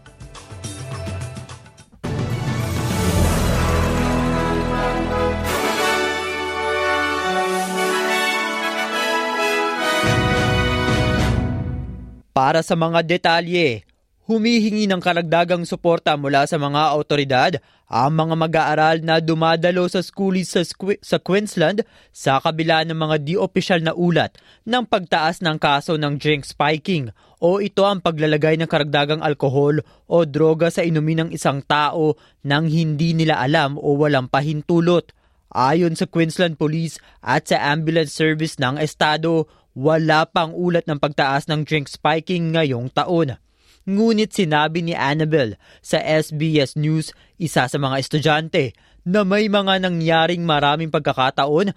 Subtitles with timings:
[12.30, 13.89] Para sa mga detalye,
[14.30, 17.58] humihingi ng karagdagang suporta mula sa mga autoridad
[17.90, 21.82] ang mga mag-aaral na dumadalo sa schoolies sa, Squ- sa Queensland
[22.14, 24.38] sa kabila ng mga di-opisyal na ulat
[24.70, 27.10] ng pagtaas ng kaso ng drink spiking
[27.42, 32.14] o ito ang paglalagay ng karagdagang alkohol o droga sa inumin ng isang tao
[32.46, 35.10] nang hindi nila alam o walang pahintulot.
[35.50, 41.50] Ayon sa Queensland Police at sa ambulance service ng estado, wala pang ulat ng pagtaas
[41.50, 43.42] ng drink spiking ngayong taon.
[43.90, 47.10] Ngunit sinabi ni Annabel sa SBS News,
[47.42, 51.74] isa sa mga estudyante, na may mga nangyaring maraming pagkakataon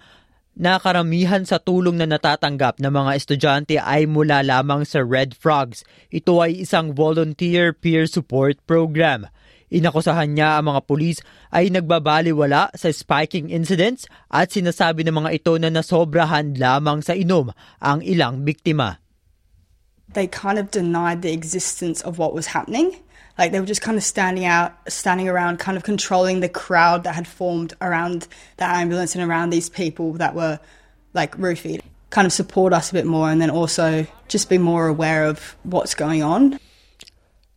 [0.53, 5.81] na karamihan sa tulong na natatanggap ng mga estudyante ay mula lamang sa Red Frogs.
[6.13, 9.25] Ito ay isang volunteer peer support program.
[9.73, 11.17] Inakusahan niya ang mga pulis
[11.49, 17.49] ay nagbabaliwala sa spiking incidents at sinasabi ng mga ito na nasobrahan lamang sa inom
[17.81, 19.02] ang ilang biktima.
[20.13, 22.95] They kind of denied the existence of what was happening.
[23.37, 27.03] Like they were just kind of standing out, standing around, kind of controlling the crowd
[27.03, 30.59] that had formed around the ambulance and around these people that were
[31.13, 31.81] like roofied.
[32.11, 35.57] Kind of support us a bit more and then also just be more aware of
[35.63, 36.59] what's going on.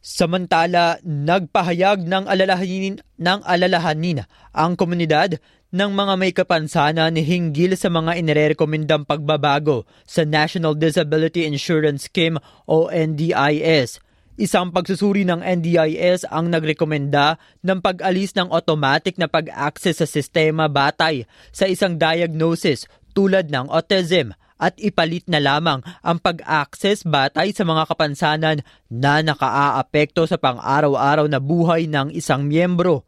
[0.00, 4.24] Samantala, nagpahayag ng alalahanin, ng alalahanin
[4.54, 5.42] ang komunidad
[5.76, 12.88] ng mga may kapansanan hinggil sa mga inirekomendang pagbabago sa National Disability Insurance Scheme o
[12.88, 14.00] NDIS.
[14.40, 21.28] Isang pagsusuri ng NDIS ang nagrekomenda ng pag-alis ng automatic na pag-access sa sistema batay
[21.52, 27.84] sa isang diagnosis tulad ng autism at ipalit na lamang ang pag-access batay sa mga
[27.84, 33.04] kapansanan na nakaaapekto sa pang-araw-araw na buhay ng isang miyembro.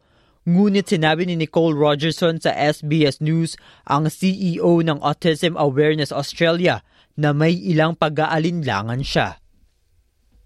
[0.49, 3.53] Ngunit sinabi ni Nicole Rogerson sa SBS News,
[3.85, 6.81] ang CEO ng Autism Awareness Australia,
[7.13, 9.37] na may ilang pag-aalinlangan siya.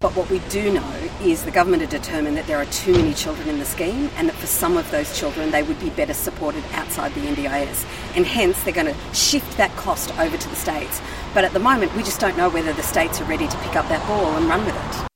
[0.04, 0.84] But what we do know
[1.24, 4.28] is the government have determined that there are too many children in the scheme and
[4.28, 7.88] that for some of those children they would be better supported outside the NDIS.
[8.12, 11.00] And hence they're going to shift that cost over to the states.
[11.32, 13.72] But at the moment we just don't know whether the states are ready to pick
[13.72, 15.08] up that ball and run with it.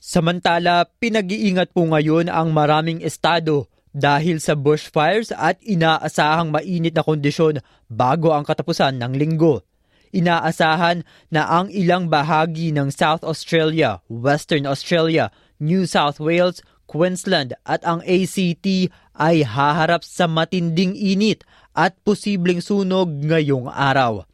[0.00, 7.60] Samantala, pinag-iingat po ngayon ang maraming estado dahil sa bushfires at inaasahang mainit na kondisyon
[7.92, 9.64] bago ang katapusan ng linggo.
[10.12, 17.80] Inaasahan na ang ilang bahagi ng South Australia, Western Australia, New South Wales, Queensland at
[17.88, 21.40] ang ACT ay haharap sa matinding init
[21.72, 24.28] at posibleng sunog ngayong araw.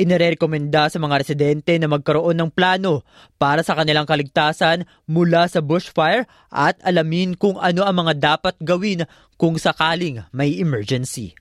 [0.00, 3.04] Inirekomenda sa mga residente na magkaroon ng plano
[3.36, 9.04] para sa kanilang kaligtasan mula sa bushfire at alamin kung ano ang mga dapat gawin
[9.36, 11.36] kung sakaling may emergency.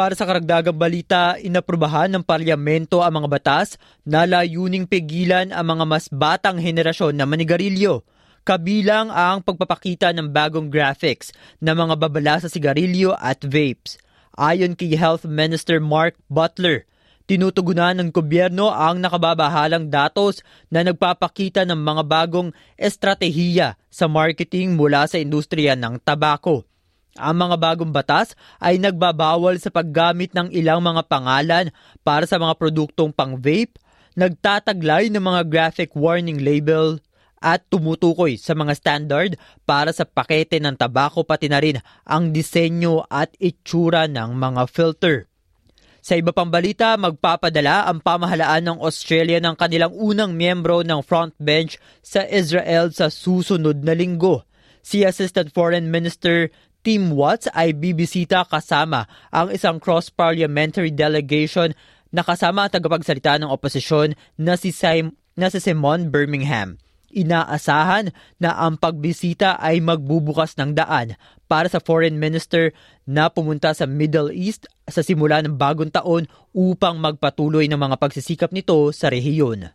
[0.00, 5.84] Para sa karagdagang balita, inaprubahan ng parlamento ang mga batas na layuning pigilan ang mga
[5.84, 8.00] mas batang henerasyon na manigarilyo.
[8.40, 11.28] Kabilang ang pagpapakita ng bagong graphics
[11.60, 14.00] ng mga babala sa sigarilyo at vapes.
[14.32, 16.88] Ayon kay Health Minister Mark Butler,
[17.28, 20.40] tinutugunan ng gobyerno ang nakababahalang datos
[20.72, 22.48] na nagpapakita ng mga bagong
[22.80, 26.64] estratehiya sa marketing mula sa industriya ng tabako.
[27.20, 31.68] Ang mga bagong batas ay nagbabawal sa paggamit ng ilang mga pangalan
[32.00, 33.76] para sa mga produktong pang-vape,
[34.16, 36.96] nagtataglay ng mga graphic warning label
[37.40, 39.30] at tumutukoy sa mga standard
[39.64, 45.26] para sa pakete ng tabako pati na rin ang disenyo at itsura ng mga filter.
[46.00, 51.36] Sa iba pang balita, magpapadala ang pamahalaan ng Australia ng kanilang unang miyembro ng front
[51.36, 54.48] bench sa Israel sa susunod na linggo.
[54.80, 56.48] Si Assistant Foreign Minister
[56.80, 61.76] Team Watts ay bibisita kasama ang isang cross-parliamentary delegation
[62.08, 66.80] na kasama ang tagapagsalita ng oposisyon na si, Sim- na si Simon Birmingham.
[67.10, 71.18] Inaasahan na ang pagbisita ay magbubukas ng daan
[71.50, 72.70] para sa foreign minister
[73.02, 78.54] na pumunta sa Middle East sa simula ng bagong taon upang magpatuloy ng mga pagsisikap
[78.54, 79.74] nito sa rehiyon.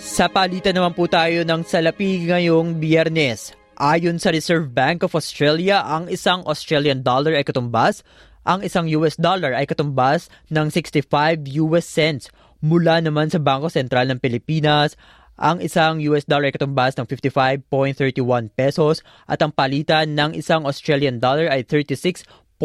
[0.00, 3.59] Sa palitan naman po tayo ng salapi ngayong biyernes.
[3.80, 8.04] Ayon sa Reserve Bank of Australia, ang isang Australian dollar ay katumbas,
[8.44, 12.28] ang isang US dollar ay katumbas ng 65 US cents.
[12.60, 15.00] Mula naman sa Bangko Sentral ng Pilipinas,
[15.40, 21.16] ang isang US dollar ay katumbas ng 55.31 pesos at ang palitan ng isang Australian
[21.16, 22.60] dollar ay 36.22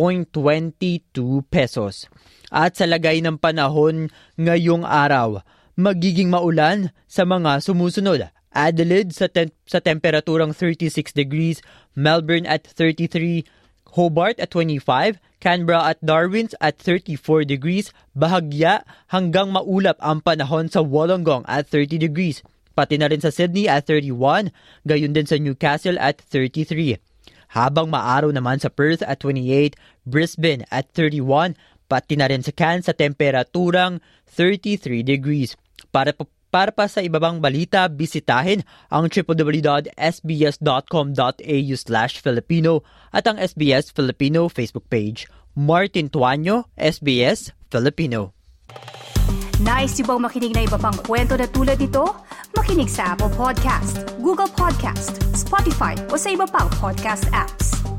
[1.47, 2.11] pesos.
[2.51, 5.39] At sa lagay ng panahon ngayong araw,
[5.79, 8.34] magiging maulan sa mga sumusunod.
[8.55, 11.59] Adelaide sa, te- sa temperaturang 36 degrees,
[11.93, 13.43] Melbourne at 33,
[13.99, 20.81] Hobart at 25, Canberra at Darwin at 34 degrees, bahagya hanggang maulap ang panahon sa
[20.81, 22.41] Wollongong at 30 degrees,
[22.73, 24.49] pati na rin sa Sydney at 31,
[24.87, 26.97] gayon din sa Newcastle at 33.
[27.55, 31.55] Habang maaraw naman sa Perth at 28, Brisbane at 31,
[31.87, 35.55] pati na rin sa Cairns sa temperaturang 33 degrees.
[35.93, 36.11] Para,
[36.55, 39.91] para pa sa ibabang balita, bisitahin ang www.sbs.com.au
[41.75, 42.79] slash Filipino
[43.11, 45.27] at ang SBS Filipino Facebook page.
[45.51, 48.31] Martin Tuanyo, SBS Filipino.
[49.59, 52.07] Nice yung bang makinig na iba pang kwento na tulad ito?
[52.55, 57.94] Makinig sa Apple Podcast, Google Podcast, Spotify o sa iba pang podcast apps.